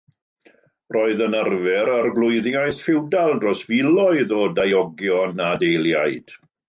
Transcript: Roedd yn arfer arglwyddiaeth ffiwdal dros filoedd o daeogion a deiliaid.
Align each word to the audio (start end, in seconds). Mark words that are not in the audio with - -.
Roedd 0.95 1.19
yn 1.25 1.35
arfer 1.41 1.91
arglwyddiaeth 1.97 2.79
ffiwdal 2.85 3.35
dros 3.43 3.61
filoedd 3.73 4.35
o 4.39 4.49
daeogion 4.61 5.45
a 5.51 5.55
deiliaid. 5.65 6.35